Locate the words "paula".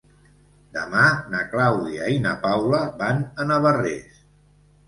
2.47-2.81